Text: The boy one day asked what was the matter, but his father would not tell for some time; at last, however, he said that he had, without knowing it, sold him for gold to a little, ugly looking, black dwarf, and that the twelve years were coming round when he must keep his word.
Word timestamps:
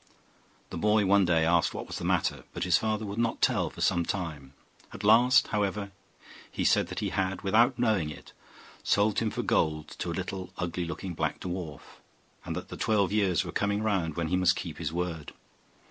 The 0.71 0.79
boy 0.79 1.05
one 1.05 1.25
day 1.25 1.45
asked 1.45 1.75
what 1.75 1.85
was 1.85 1.99
the 1.99 2.03
matter, 2.05 2.43
but 2.55 2.63
his 2.63 2.75
father 2.75 3.05
would 3.05 3.19
not 3.19 3.39
tell 3.39 3.69
for 3.69 3.81
some 3.81 4.03
time; 4.03 4.55
at 4.91 5.03
last, 5.03 5.49
however, 5.49 5.91
he 6.49 6.63
said 6.63 6.87
that 6.87 7.01
he 7.01 7.09
had, 7.09 7.43
without 7.43 7.77
knowing 7.77 8.09
it, 8.09 8.33
sold 8.81 9.19
him 9.19 9.29
for 9.29 9.43
gold 9.43 9.89
to 9.99 10.09
a 10.11 10.17
little, 10.17 10.49
ugly 10.57 10.85
looking, 10.85 11.13
black 11.13 11.39
dwarf, 11.39 11.99
and 12.45 12.55
that 12.55 12.69
the 12.69 12.77
twelve 12.77 13.11
years 13.11 13.45
were 13.45 13.51
coming 13.51 13.83
round 13.83 14.15
when 14.15 14.29
he 14.29 14.35
must 14.35 14.55
keep 14.55 14.79
his 14.79 14.91
word. 14.91 15.33